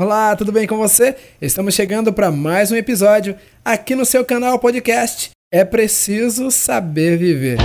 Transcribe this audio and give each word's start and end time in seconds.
Olá, 0.00 0.34
tudo 0.34 0.50
bem 0.50 0.66
com 0.66 0.78
você? 0.78 1.14
Estamos 1.42 1.74
chegando 1.74 2.10
para 2.10 2.30
mais 2.30 2.72
um 2.72 2.74
episódio 2.74 3.36
aqui 3.62 3.94
no 3.94 4.06
seu 4.06 4.24
canal 4.24 4.58
podcast. 4.58 5.28
É 5.52 5.62
preciso 5.62 6.50
saber 6.50 7.18
viver. 7.18 7.58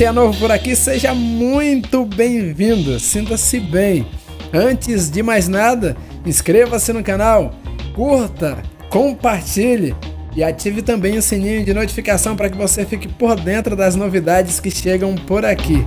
Você 0.00 0.06
é 0.06 0.12
novo 0.12 0.38
por 0.38 0.50
aqui, 0.50 0.74
seja 0.74 1.12
muito 1.12 2.06
bem-vindo. 2.06 2.98
Sinta-se 2.98 3.60
bem. 3.60 4.06
Antes 4.50 5.10
de 5.10 5.22
mais 5.22 5.46
nada, 5.46 5.94
inscreva-se 6.24 6.90
no 6.90 7.04
canal, 7.04 7.52
curta, 7.94 8.62
compartilhe 8.88 9.94
e 10.34 10.42
ative 10.42 10.80
também 10.80 11.18
o 11.18 11.22
sininho 11.22 11.62
de 11.66 11.74
notificação 11.74 12.34
para 12.34 12.48
que 12.48 12.56
você 12.56 12.86
fique 12.86 13.06
por 13.08 13.38
dentro 13.38 13.76
das 13.76 13.94
novidades 13.94 14.58
que 14.58 14.70
chegam 14.70 15.14
por 15.14 15.44
aqui. 15.44 15.84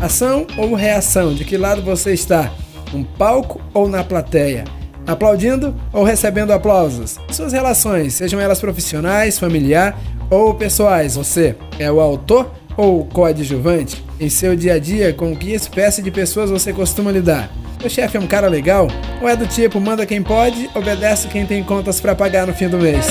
Ação 0.00 0.46
ou 0.56 0.74
reação? 0.74 1.34
De 1.34 1.44
que 1.44 1.56
lado 1.56 1.82
você 1.82 2.12
está? 2.12 2.48
Um 2.94 3.02
palco 3.02 3.60
ou 3.74 3.88
na 3.88 4.04
plateia? 4.04 4.62
Aplaudindo 5.04 5.74
ou 5.92 6.04
recebendo 6.04 6.52
aplausos? 6.52 7.18
Suas 7.32 7.52
relações, 7.52 8.14
sejam 8.14 8.38
elas 8.38 8.60
profissionais, 8.60 9.36
familiar 9.36 9.98
ou 10.30 10.54
pessoais, 10.54 11.16
você 11.16 11.56
é 11.78 11.90
o 11.90 12.00
autor 12.00 12.50
ou 12.76 13.04
coadjuvante? 13.04 14.02
Em 14.18 14.28
seu 14.28 14.54
dia 14.54 14.74
a 14.74 14.78
dia, 14.78 15.12
com 15.12 15.36
que 15.36 15.52
espécie 15.52 16.00
de 16.00 16.10
pessoas 16.10 16.50
você 16.50 16.72
costuma 16.72 17.10
lidar? 17.10 17.50
O 17.84 17.88
chefe 17.88 18.16
é 18.16 18.20
um 18.20 18.26
cara 18.26 18.48
legal? 18.48 18.86
Ou 19.20 19.28
é 19.28 19.34
do 19.34 19.46
tipo 19.46 19.80
manda 19.80 20.06
quem 20.06 20.22
pode, 20.22 20.70
obedece 20.74 21.28
quem 21.28 21.44
tem 21.44 21.64
contas 21.64 22.00
para 22.00 22.14
pagar 22.14 22.46
no 22.46 22.54
fim 22.54 22.68
do 22.68 22.78
mês? 22.78 23.06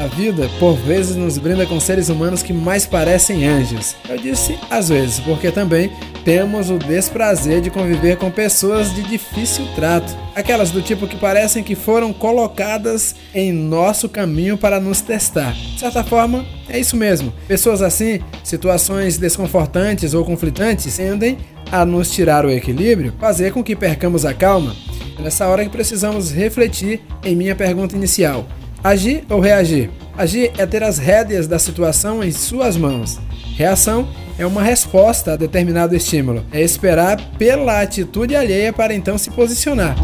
A 0.00 0.06
vida, 0.06 0.48
por 0.58 0.74
vezes, 0.74 1.16
nos 1.16 1.38
brinda 1.38 1.66
com 1.66 1.78
seres 1.80 2.08
humanos 2.08 2.42
que 2.42 2.52
mais 2.52 2.86
parecem 2.86 3.46
anjos. 3.46 3.96
Eu 4.08 4.16
disse 4.16 4.58
às 4.70 4.88
vezes, 4.88 5.20
porque 5.20 5.50
também 5.50 5.90
temos 6.24 6.70
o 6.70 6.78
desprazer 6.78 7.60
de 7.60 7.70
conviver 7.70 8.16
com 8.16 8.30
pessoas 8.30 8.94
de 8.94 9.02
difícil 9.02 9.66
trato. 9.74 10.16
Aquelas 10.34 10.70
do 10.70 10.80
tipo 10.80 11.06
que 11.06 11.16
parecem 11.16 11.62
que 11.62 11.74
foram 11.74 12.12
colocadas 12.12 13.14
em 13.34 13.52
nosso 13.52 14.08
caminho 14.08 14.56
para 14.56 14.80
nos 14.80 15.02
testar. 15.02 15.52
De 15.52 15.78
certa 15.78 16.02
forma, 16.02 16.44
é 16.68 16.78
isso 16.78 16.96
mesmo. 16.96 17.32
Pessoas 17.46 17.82
assim, 17.82 18.20
situações 18.42 19.18
desconfortantes 19.18 20.14
ou 20.14 20.24
conflitantes, 20.24 20.96
tendem 20.96 21.36
a 21.70 21.84
nos 21.84 22.10
tirar 22.10 22.46
o 22.46 22.50
equilíbrio, 22.50 23.12
fazer 23.20 23.52
com 23.52 23.62
que 23.62 23.76
percamos 23.76 24.24
a 24.24 24.32
calma. 24.32 24.74
É 25.18 25.22
nessa 25.22 25.46
hora 25.46 25.64
que 25.64 25.70
precisamos 25.70 26.32
refletir 26.32 27.02
em 27.22 27.36
minha 27.36 27.54
pergunta 27.54 27.94
inicial: 27.94 28.46
agir 28.82 29.24
ou 29.28 29.40
reagir? 29.40 29.90
Agir 30.16 30.52
é 30.56 30.64
ter 30.64 30.82
as 30.82 30.96
rédeas 30.96 31.46
da 31.46 31.58
situação 31.58 32.24
em 32.24 32.32
suas 32.32 32.76
mãos. 32.76 33.18
Reação 33.56 34.08
uma 34.38 34.62
resposta 34.62 35.32
a 35.32 35.36
determinado 35.36 35.94
estímulo. 35.94 36.44
É 36.50 36.60
esperar 36.60 37.20
pela 37.38 37.80
atitude 37.80 38.34
alheia 38.34 38.72
para 38.72 38.94
então 38.94 39.16
se 39.16 39.30
posicionar. 39.30 39.94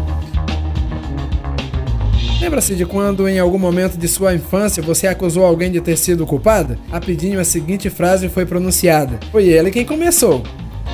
Lembra-se 2.39 2.73
de 2.73 2.85
quando, 2.85 3.27
em 3.27 3.37
algum 3.37 3.59
momento 3.59 3.97
de 3.97 4.07
sua 4.07 4.33
infância, 4.33 4.81
você 4.81 5.05
acusou 5.05 5.45
alguém 5.45 5.71
de 5.71 5.79
ter 5.79 5.97
sido 5.97 6.25
culpado? 6.25 6.77
Rapidinho, 6.89 7.39
a 7.39 7.43
seguinte 7.43 7.89
frase 7.89 8.29
foi 8.29 8.45
pronunciada: 8.45 9.19
Foi 9.31 9.45
ele 9.47 9.69
quem 9.69 9.85
começou. 9.85 10.41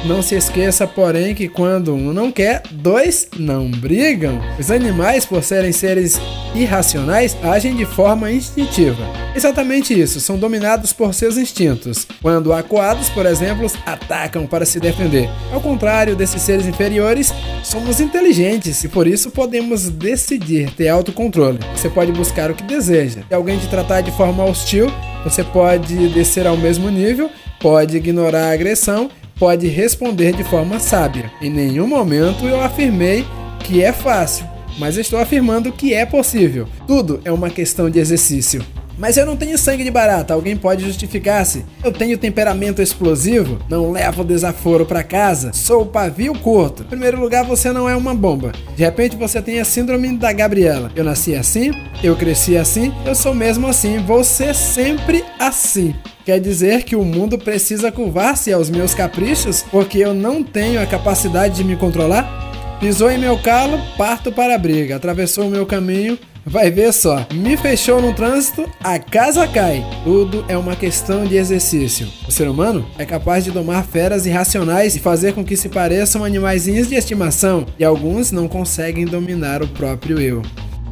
Não 0.05 0.21
se 0.21 0.35
esqueça, 0.35 0.87
porém, 0.87 1.33
que 1.33 1.49
quando 1.49 1.93
um 1.93 2.13
não 2.13 2.31
quer, 2.31 2.61
dois 2.71 3.27
não 3.37 3.69
brigam. 3.69 4.39
Os 4.57 4.71
animais, 4.71 5.25
por 5.25 5.43
serem 5.43 5.71
seres 5.71 6.19
irracionais, 6.55 7.35
agem 7.43 7.75
de 7.75 7.85
forma 7.85 8.31
instintiva. 8.31 9.03
Exatamente 9.35 9.99
isso, 9.99 10.19
são 10.19 10.37
dominados 10.37 10.93
por 10.93 11.13
seus 11.13 11.37
instintos. 11.37 12.07
Quando 12.21 12.53
acuados, 12.53 13.09
por 13.09 13.25
exemplo, 13.25 13.69
atacam 13.85 14.47
para 14.47 14.65
se 14.65 14.79
defender. 14.79 15.29
Ao 15.51 15.59
contrário 15.59 16.15
desses 16.15 16.41
seres 16.41 16.65
inferiores, 16.65 17.33
somos 17.63 17.99
inteligentes 17.99 18.83
e 18.83 18.87
por 18.87 19.07
isso 19.07 19.29
podemos 19.29 19.89
decidir 19.89 20.71
ter 20.71 20.87
autocontrole. 20.87 21.59
Você 21.75 21.89
pode 21.89 22.11
buscar 22.11 22.49
o 22.49 22.55
que 22.55 22.63
deseja. 22.63 23.21
Se 23.27 23.33
alguém 23.33 23.59
te 23.59 23.67
tratar 23.67 24.01
de 24.01 24.11
forma 24.11 24.45
hostil, 24.45 24.91
você 25.23 25.43
pode 25.43 26.07
descer 26.09 26.47
ao 26.47 26.55
mesmo 26.55 26.89
nível, 26.89 27.29
pode 27.59 27.97
ignorar 27.97 28.45
a 28.45 28.53
agressão 28.53 29.09
pode 29.39 29.67
responder 29.67 30.33
de 30.33 30.43
forma 30.43 30.79
sábia. 30.79 31.31
Em 31.41 31.49
nenhum 31.49 31.87
momento 31.87 32.45
eu 32.45 32.61
afirmei 32.61 33.25
que 33.59 33.83
é 33.83 33.91
fácil, 33.91 34.45
mas 34.77 34.97
estou 34.97 35.19
afirmando 35.19 35.71
que 35.71 35.93
é 35.93 36.05
possível. 36.05 36.67
Tudo 36.87 37.19
é 37.23 37.31
uma 37.31 37.49
questão 37.49 37.89
de 37.89 37.99
exercício. 37.99 38.63
Mas 38.97 39.15
eu 39.15 39.25
não 39.25 39.37
tenho 39.37 39.57
sangue 39.57 39.83
de 39.83 39.91
barata, 39.91 40.33
alguém 40.33 40.57
pode 40.57 40.83
justificar-se. 40.83 41.63
Eu 41.83 41.91
tenho 41.91 42.17
temperamento 42.17 42.81
explosivo, 42.81 43.59
não 43.69 43.91
levo 43.91 44.23
desaforo 44.23 44.85
para 44.85 45.03
casa, 45.03 45.51
sou 45.53 45.85
pavio 45.85 46.33
curto. 46.33 46.83
Em 46.83 46.87
primeiro 46.87 47.19
lugar, 47.19 47.45
você 47.45 47.71
não 47.71 47.87
é 47.87 47.95
uma 47.95 48.15
bomba. 48.15 48.51
De 48.75 48.83
repente 48.83 49.15
você 49.15 49.41
tem 49.41 49.59
a 49.59 49.65
síndrome 49.65 50.17
da 50.17 50.33
Gabriela. 50.33 50.91
Eu 50.95 51.03
nasci 51.03 51.35
assim, 51.35 51.71
eu 52.03 52.15
cresci 52.15 52.57
assim, 52.57 52.93
eu 53.05 53.13
sou 53.13 53.33
mesmo 53.33 53.67
assim, 53.67 53.97
ser 54.23 54.55
sempre 54.55 55.23
assim. 55.39 55.95
Quer 56.25 56.39
dizer 56.39 56.83
que 56.83 56.95
o 56.95 57.05
mundo 57.05 57.37
precisa 57.37 57.91
curvar-se 57.91 58.51
aos 58.51 58.69
meus 58.69 58.93
caprichos 58.93 59.63
porque 59.71 59.99
eu 59.99 60.13
não 60.13 60.43
tenho 60.43 60.81
a 60.81 60.85
capacidade 60.85 61.55
de 61.55 61.63
me 61.63 61.77
controlar? 61.77 62.47
Pisou 62.79 63.09
em 63.09 63.17
meu 63.17 63.37
calo, 63.39 63.79
parto 63.97 64.31
para 64.31 64.53
a 64.53 64.57
briga. 64.57 64.95
Atravessou 64.95 65.47
o 65.47 65.49
meu 65.49 65.65
caminho, 65.65 66.19
vai 66.47 66.71
ver 66.71 66.93
só. 66.93 67.27
Me 67.33 67.57
fechou 67.57 68.01
no 68.01 68.13
trânsito, 68.13 68.67
a 68.81 68.97
casa 68.97 69.47
cai. 69.47 69.85
Tudo 70.03 70.45
é 70.47 70.57
uma 70.57 70.75
questão 70.75 71.25
de 71.25 71.35
exercício. 71.35 72.07
O 72.27 72.31
ser 72.31 72.47
humano 72.47 72.87
é 72.97 73.05
capaz 73.05 73.43
de 73.43 73.51
domar 73.51 73.85
feras 73.85 74.25
irracionais 74.25 74.95
e 74.95 74.99
fazer 74.99 75.33
com 75.33 75.43
que 75.43 75.57
se 75.57 75.67
pareçam 75.67 76.23
animaizinhos 76.23 76.87
de 76.87 76.95
estimação, 76.95 77.65
e 77.77 77.83
alguns 77.83 78.31
não 78.31 78.47
conseguem 78.47 79.05
dominar 79.05 79.61
o 79.61 79.67
próprio 79.67 80.19
eu. 80.19 80.41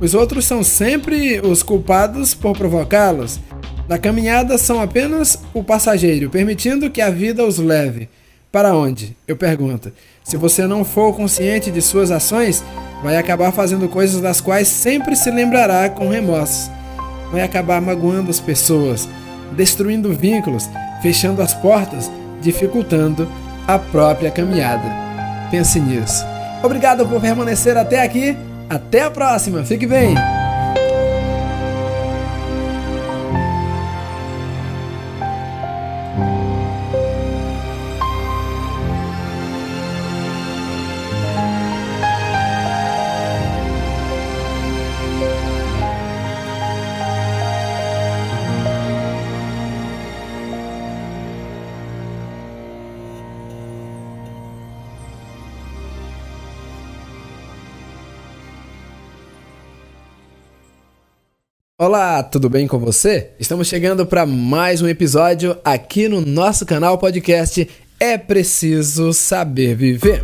Os 0.02 0.14
outros 0.14 0.46
são 0.46 0.62
sempre 0.62 1.40
os 1.40 1.64
culpados 1.64 2.34
por 2.34 2.58
provocá-los. 2.58 3.40
Na 3.88 3.98
caminhada 3.98 4.58
são 4.58 4.82
apenas 4.82 5.40
o 5.54 5.64
passageiro, 5.64 6.30
permitindo 6.30 6.90
que 6.90 7.02
a 7.02 7.10
vida 7.10 7.46
os 7.46 7.58
leve. 7.60 8.10
Para 8.52 8.76
onde? 8.76 9.16
Eu 9.28 9.38
pergunto. 9.38 9.92
Se 10.24 10.38
você 10.38 10.66
não 10.66 10.84
for 10.84 11.14
consciente 11.16 11.70
de 11.70 11.82
suas 11.82 12.10
ações, 12.10 12.64
vai 13.06 13.18
acabar 13.18 13.52
fazendo 13.52 13.88
coisas 13.88 14.20
das 14.20 14.42
quais 14.42 14.68
sempre 14.68 15.16
se 15.16 15.30
lembrará 15.30 15.88
com 15.88 16.10
remorso. 16.10 16.72
Vai 17.32 17.42
acabar 17.42 17.80
magoando 17.80 18.32
as 18.32 18.40
pessoas, 18.40 19.08
destruindo 19.52 20.12
vínculos, 20.12 20.68
fechando 21.04 21.40
as 21.44 21.54
portas, 21.54 22.12
dificultando 22.42 23.30
a 23.68 23.78
própria 23.78 24.32
caminhada. 24.32 24.92
Pense 25.52 25.80
nisso. 25.80 26.26
Obrigado 26.64 27.08
por 27.08 27.22
permanecer 27.22 27.78
até 27.78 28.02
aqui. 28.02 28.36
Até 28.68 29.04
a 29.04 29.12
próxima. 29.12 29.64
Fique 29.64 29.86
bem. 29.86 30.16
Olá, 61.86 62.24
tudo 62.24 62.50
bem 62.50 62.66
com 62.66 62.80
você? 62.80 63.30
Estamos 63.40 63.68
chegando 63.68 64.08
para 64.08 64.26
mais 64.26 64.82
um 64.82 64.88
episódio 64.88 65.56
aqui 65.64 66.10
no 66.10 66.20
nosso 66.20 66.66
canal 66.66 66.98
podcast 66.98 67.70
É 68.00 68.18
Preciso 68.18 69.14
Saber 69.14 69.76
Viver. 69.76 70.24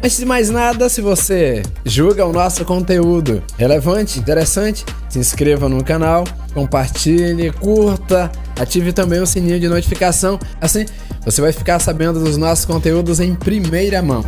Antes 0.00 0.16
de 0.16 0.24
mais 0.24 0.48
nada, 0.48 0.88
se 0.88 1.00
você 1.00 1.64
julga 1.84 2.24
o 2.24 2.32
nosso 2.32 2.64
conteúdo 2.64 3.42
relevante, 3.58 4.20
interessante, 4.20 4.84
se 5.08 5.18
inscreva 5.18 5.68
no 5.68 5.82
canal, 5.82 6.22
compartilhe, 6.50 7.52
curta, 7.52 8.30
ative 8.58 8.92
também 8.92 9.20
o 9.20 9.26
sininho 9.26 9.60
de 9.60 9.68
notificação. 9.68 10.38
Assim, 10.60 10.84
você 11.24 11.40
vai 11.40 11.52
ficar 11.52 11.78
sabendo 11.78 12.22
dos 12.22 12.36
nossos 12.36 12.64
conteúdos 12.64 13.20
em 13.20 13.34
primeira 13.34 14.02
mão. 14.02 14.24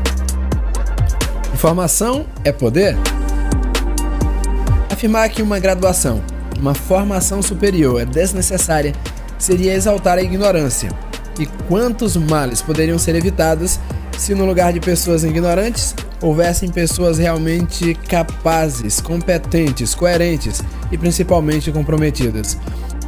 Informação 1.52 2.26
é 2.44 2.52
poder? 2.52 2.96
Afirmar 4.90 5.28
que 5.28 5.42
uma 5.42 5.58
graduação, 5.58 6.22
uma 6.58 6.74
formação 6.74 7.42
superior 7.42 8.00
é 8.00 8.04
desnecessária 8.04 8.92
seria 9.38 9.74
exaltar 9.74 10.18
a 10.18 10.22
ignorância. 10.22 10.90
E 11.38 11.46
quantos 11.66 12.16
males 12.16 12.62
poderiam 12.62 12.98
ser 12.98 13.14
evitados 13.14 13.80
se, 14.22 14.36
no 14.36 14.46
lugar 14.46 14.72
de 14.72 14.78
pessoas 14.78 15.24
ignorantes, 15.24 15.96
houvessem 16.20 16.70
pessoas 16.70 17.18
realmente 17.18 17.92
capazes, 18.08 19.00
competentes, 19.00 19.96
coerentes 19.96 20.62
e 20.92 20.96
principalmente 20.96 21.72
comprometidas? 21.72 22.56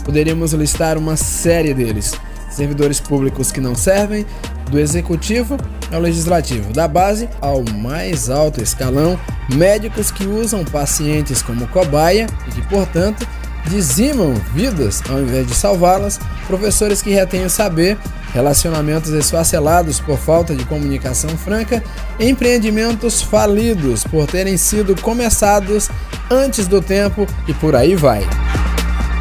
Poderíamos 0.04 0.52
listar 0.54 0.98
uma 0.98 1.16
série 1.16 1.72
deles: 1.72 2.14
servidores 2.50 2.98
públicos 2.98 3.52
que 3.52 3.60
não 3.60 3.76
servem, 3.76 4.26
do 4.68 4.80
executivo 4.80 5.56
ao 5.92 6.00
legislativo, 6.00 6.72
da 6.72 6.88
base 6.88 7.28
ao 7.40 7.62
mais 7.62 8.28
alto 8.28 8.60
escalão, 8.60 9.16
médicos 9.54 10.10
que 10.10 10.26
usam 10.26 10.64
pacientes 10.64 11.42
como 11.42 11.68
cobaia 11.68 12.26
e 12.48 12.50
que, 12.50 12.62
portanto, 12.62 13.24
dizimam 13.68 14.34
vidas 14.52 15.00
ao 15.08 15.20
invés 15.20 15.46
de 15.46 15.54
salvá-las, 15.54 16.18
professores 16.48 17.00
que 17.00 17.10
retêm 17.10 17.44
o 17.44 17.50
saber, 17.50 17.96
relacionamentos 18.34 19.12
esfacelados 19.12 20.00
por 20.00 20.18
falta 20.18 20.54
de 20.56 20.64
comunicação 20.64 21.30
franca, 21.38 21.82
empreendimentos 22.18 23.22
falidos 23.22 24.02
por 24.02 24.26
terem 24.26 24.56
sido 24.56 25.00
começados 25.00 25.88
antes 26.28 26.66
do 26.66 26.82
tempo 26.82 27.26
e 27.46 27.54
por 27.54 27.76
aí 27.76 27.94
vai. 27.94 28.26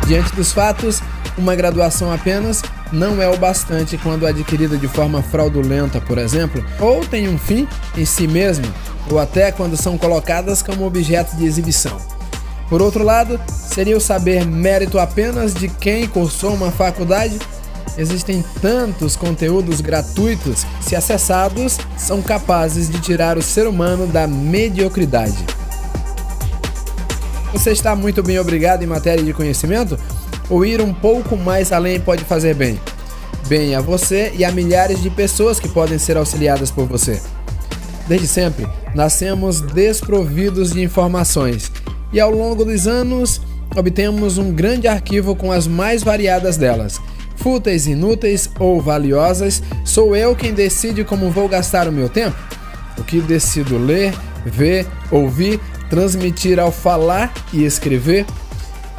Diante 0.08 0.36
dos 0.36 0.52
fatos, 0.52 1.00
uma 1.38 1.56
graduação 1.56 2.12
apenas 2.12 2.64
não 2.92 3.22
é 3.22 3.30
o 3.30 3.38
bastante 3.38 3.98
quando 3.98 4.26
adquirida 4.26 4.78
de 4.78 4.88
forma 4.88 5.22
fraudulenta, 5.22 6.02
por 6.02 6.18
exemplo, 6.18 6.64
ou 6.80 7.06
tem 7.06 7.30
um 7.30 7.38
fim 7.38 7.68
em 7.96 8.06
si 8.06 8.28
mesmo, 8.28 8.66
ou 9.10 9.20
até 9.20 9.52
quando 9.52 9.78
são 9.78 9.96
colocadas 9.98 10.64
como 10.64 10.86
objeto 10.86 11.36
de 11.36 11.46
exibição. 11.46 11.98
Por 12.68 12.82
outro 12.82 13.04
lado, 13.04 13.40
seria 13.48 13.96
o 13.96 14.02
saber 14.02 14.46
mérito 14.46 14.98
apenas 14.98 15.54
de 15.54 15.68
quem 15.68 16.08
cursou 16.08 16.54
uma 16.54 16.72
faculdade? 16.72 17.38
Existem 17.98 18.44
tantos 18.62 19.16
conteúdos 19.16 19.80
gratuitos, 19.80 20.66
se 20.82 20.96
acessados, 20.96 21.78
são 21.98 22.22
capazes 22.22 22.90
de 22.90 23.00
tirar 23.00 23.38
o 23.38 23.42
ser 23.42 23.68
humano 23.68 24.08
da 24.08 24.28
mediocridade. 24.28 25.38
Você 27.52 27.72
está 27.72 27.96
muito 27.96 28.24
bem 28.24 28.40
obrigado 28.40 28.82
em 28.84 28.88
matéria 28.88 29.24
de 29.24 29.32
conhecimento? 29.32 29.98
Ou 30.50 30.66
ir 30.66 30.82
um 30.82 30.94
pouco 30.94 31.38
mais 31.38 31.72
além 31.72 32.00
pode 32.00 32.24
fazer 32.24 32.56
bem? 32.56 32.80
Bem 33.48 33.76
a 33.76 33.82
você 33.82 34.34
e 34.36 34.44
a 34.44 34.52
milhares 34.52 35.02
de 35.02 35.10
pessoas 35.10 35.60
que 35.60 35.70
podem 35.70 36.00
ser 36.00 36.18
auxiliadas 36.18 36.72
por 36.72 36.88
você. 36.88 37.22
Desde 38.08 38.28
sempre, 38.28 38.68
nascemos 38.96 39.62
desprovidos 39.62 40.74
de 40.74 40.82
informações 40.82 41.72
e 42.12 42.20
ao 42.20 42.32
longo 42.32 42.66
dos 42.66 42.88
anos 42.88 43.40
obtemos 43.76 44.38
um 44.38 44.52
grande 44.52 44.88
arquivo 44.88 45.36
com 45.36 45.52
as 45.52 45.68
mais 45.68 46.04
variadas 46.04 46.58
delas. 46.58 47.00
Fúteis, 47.44 47.88
inúteis 47.88 48.50
ou 48.58 48.82
valiosas, 48.82 49.62
sou 49.84 50.16
eu 50.16 50.34
quem 50.34 50.54
decide 50.54 51.04
como 51.04 51.30
vou 51.30 51.50
gastar 51.50 51.90
o 51.90 51.92
meu 51.92 52.08
tempo? 52.08 52.38
O 52.98 53.04
que 53.04 53.20
decido 53.20 53.78
ler, 53.78 54.14
ver, 54.46 54.88
ouvir, 55.12 55.60
transmitir 55.90 56.58
ao 56.58 56.72
falar 56.72 57.34
e 57.52 57.66
escrever? 57.66 58.26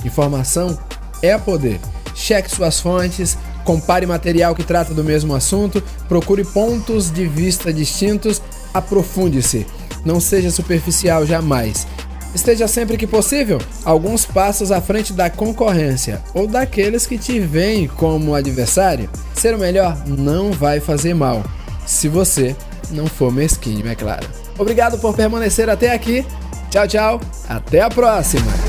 Informação 0.04 0.78
é 1.22 1.38
poder. 1.38 1.80
Cheque 2.14 2.54
suas 2.54 2.78
fontes, 2.78 3.38
compare 3.64 4.04
material 4.04 4.54
que 4.54 4.62
trata 4.62 4.92
do 4.92 5.02
mesmo 5.02 5.34
assunto, 5.34 5.82
procure 6.06 6.44
pontos 6.44 7.10
de 7.10 7.26
vista 7.26 7.72
distintos, 7.72 8.42
aprofunde-se. 8.74 9.66
Não 10.04 10.20
seja 10.20 10.50
superficial 10.50 11.24
jamais. 11.24 11.86
Esteja 12.34 12.66
sempre 12.66 12.96
que 12.96 13.06
possível 13.06 13.58
alguns 13.84 14.24
passos 14.24 14.72
à 14.72 14.80
frente 14.80 15.12
da 15.12 15.30
concorrência 15.30 16.22
ou 16.34 16.46
daqueles 16.46 17.06
que 17.06 17.16
te 17.16 17.38
veem 17.38 17.86
como 17.86 18.34
adversário. 18.34 19.08
Ser 19.34 19.54
o 19.54 19.58
melhor 19.58 19.96
não 20.06 20.50
vai 20.50 20.80
fazer 20.80 21.14
mal, 21.14 21.44
se 21.86 22.08
você 22.08 22.56
não 22.90 23.06
for 23.06 23.32
mesquinho, 23.32 23.86
é 23.88 23.94
claro. 23.94 24.26
Obrigado 24.58 24.98
por 24.98 25.14
permanecer 25.14 25.68
até 25.68 25.92
aqui. 25.92 26.24
Tchau, 26.70 26.88
tchau. 26.88 27.20
Até 27.48 27.80
a 27.80 27.88
próxima. 27.88 28.63